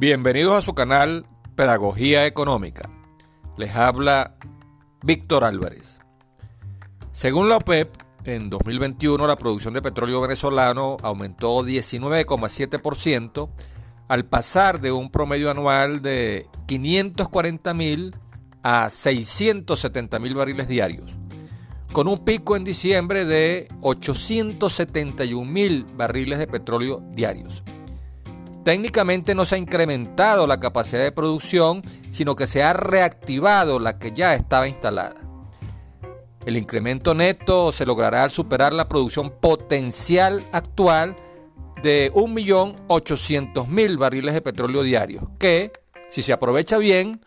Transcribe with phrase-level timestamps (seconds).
[0.00, 2.88] Bienvenidos a su canal Pedagogía Económica.
[3.58, 4.34] Les habla
[5.02, 6.00] Víctor Álvarez.
[7.12, 13.50] Según la OPEP, en 2021 la producción de petróleo venezolano aumentó 19,7%
[14.08, 18.16] al pasar de un promedio anual de 540 mil
[18.62, 21.18] a 670 mil barriles diarios,
[21.92, 27.62] con un pico en diciembre de 871 mil barriles de petróleo diarios.
[28.64, 33.98] Técnicamente no se ha incrementado la capacidad de producción, sino que se ha reactivado la
[33.98, 35.16] que ya estaba instalada.
[36.44, 41.16] El incremento neto se logrará al superar la producción potencial actual
[41.82, 45.72] de 1.800.000 barriles de petróleo diarios, que,
[46.10, 47.20] si se aprovecha bien,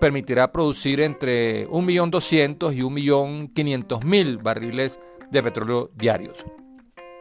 [0.00, 4.98] permitirá producir entre 1.200.000 y 1.500.000 barriles
[5.30, 6.44] de petróleo diarios,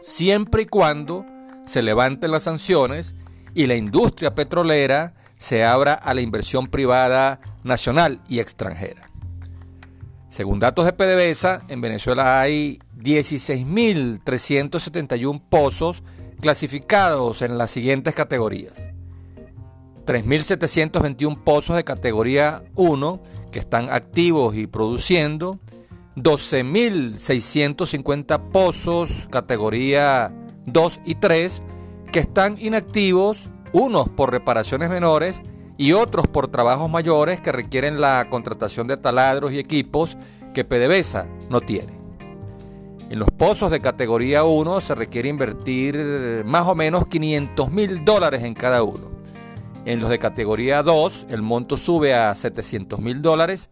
[0.00, 1.26] siempre y cuando
[1.66, 3.14] se levanten las sanciones
[3.54, 9.08] y la industria petrolera se abra a la inversión privada nacional y extranjera.
[10.28, 16.02] Según datos de PDVSA, en Venezuela hay 16.371 pozos
[16.40, 18.72] clasificados en las siguientes categorías.
[20.06, 23.20] 3.721 pozos de categoría 1
[23.50, 25.60] que están activos y produciendo,
[26.16, 30.34] 12.650 pozos categoría
[30.66, 31.62] 2 y 3
[32.10, 35.42] que están inactivos, unos por reparaciones menores
[35.78, 40.16] y otros por trabajos mayores que requieren la contratación de taladros y equipos
[40.52, 41.98] que PDVSA no tiene.
[43.08, 48.44] En los pozos de categoría 1 se requiere invertir más o menos 500 mil dólares
[48.44, 49.10] en cada uno.
[49.84, 53.70] En los de categoría 2 el monto sube a 700 mil dólares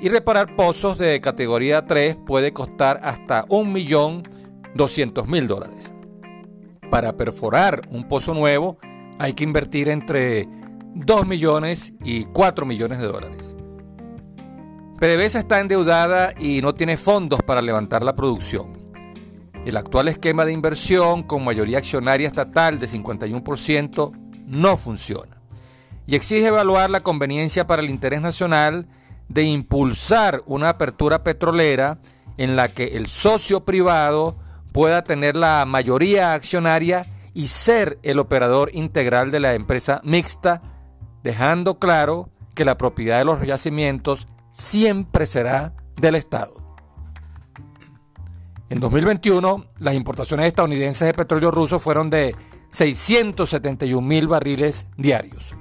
[0.00, 5.92] y reparar pozos de categoría 3 puede costar hasta 1.200.000 dólares.
[6.90, 8.78] Para perforar un pozo nuevo
[9.18, 10.48] hay que invertir entre
[10.94, 13.56] 2 millones y 4 millones de dólares.
[14.98, 18.78] PDVSA está endeudada y no tiene fondos para levantar la producción.
[19.66, 24.12] El actual esquema de inversión con mayoría accionaria estatal de 51%
[24.46, 25.36] no funciona
[26.06, 28.86] y exige evaluar la conveniencia para el interés nacional
[29.28, 31.98] de impulsar una apertura petrolera
[32.36, 34.36] en la que el socio privado
[34.76, 40.60] pueda tener la mayoría accionaria y ser el operador integral de la empresa mixta,
[41.22, 46.52] dejando claro que la propiedad de los yacimientos siempre será del Estado.
[48.68, 52.36] En 2021, las importaciones estadounidenses de petróleo ruso fueron de
[52.68, 55.54] 671 mil barriles diarios,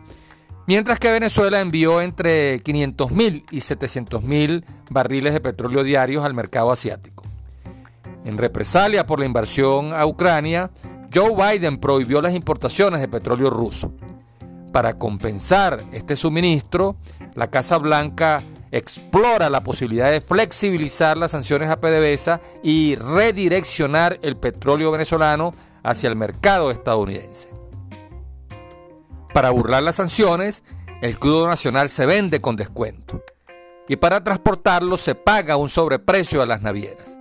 [0.68, 6.34] mientras que Venezuela envió entre 500 mil y 700 mil barriles de petróleo diarios al
[6.34, 7.15] mercado asiático.
[8.26, 10.72] En represalia por la invasión a Ucrania,
[11.14, 13.94] Joe Biden prohibió las importaciones de petróleo ruso.
[14.74, 16.98] Para compensar este suministro,
[17.36, 24.38] la Casa Blanca explora la posibilidad de flexibilizar las sanciones a PDVSA y redireccionar el
[24.38, 25.54] petróleo venezolano
[25.84, 27.48] hacia el mercado estadounidense.
[29.34, 30.64] Para burlar las sanciones,
[31.02, 33.22] el crudo nacional se vende con descuento
[33.88, 37.20] y para transportarlo se paga un sobreprecio a las navieras.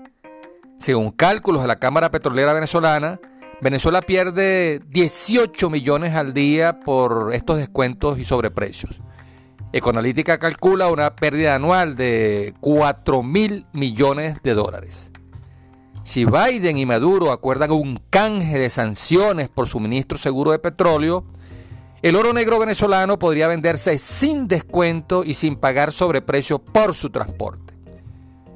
[0.85, 3.19] Según cálculos de la Cámara Petrolera Venezolana,
[3.63, 9.01] Venezuela pierde 18 millones al día por estos descuentos y sobreprecios.
[9.73, 15.11] Econalítica calcula una pérdida anual de 4 mil millones de dólares.
[16.03, 21.25] Si Biden y Maduro acuerdan un canje de sanciones por suministro seguro de petróleo,
[22.03, 27.64] el oro negro venezolano podría venderse sin descuento y sin pagar sobreprecio por su transporte.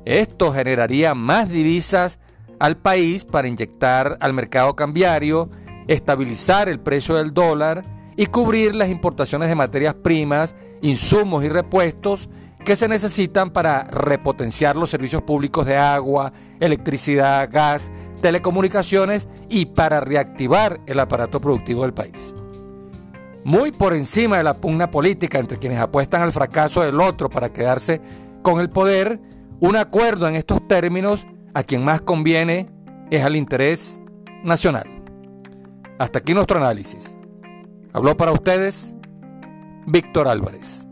[0.05, 2.19] Esto generaría más divisas
[2.59, 5.51] al país para inyectar al mercado cambiario,
[5.87, 7.85] estabilizar el precio del dólar
[8.17, 12.29] y cubrir las importaciones de materias primas, insumos y repuestos
[12.65, 20.01] que se necesitan para repotenciar los servicios públicos de agua, electricidad, gas, telecomunicaciones y para
[20.01, 22.35] reactivar el aparato productivo del país.
[23.45, 27.53] Muy por encima de la pugna política entre quienes apuestan al fracaso del otro para
[27.53, 28.01] quedarse
[28.43, 29.21] con el poder,
[29.61, 32.71] un acuerdo en estos términos a quien más conviene
[33.11, 34.01] es al interés
[34.43, 34.87] nacional.
[35.99, 37.17] Hasta aquí nuestro análisis.
[37.93, 38.95] Habló para ustedes
[39.87, 40.88] Víctor Álvarez.